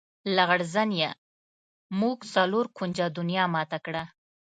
لغړزنیه! 0.35 1.11
موږ 1.99 2.17
څلور 2.33 2.65
کونجه 2.77 3.05
دنیا 3.17 3.43
ماته 3.55 3.77
کړه. 3.85 4.03